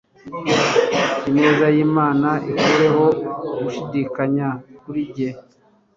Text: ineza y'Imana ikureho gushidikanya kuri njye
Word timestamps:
ineza 1.29 1.65
y'Imana 1.75 2.29
ikureho 2.51 3.05
gushidikanya 3.61 4.47
kuri 4.81 5.01
njye 5.09 5.29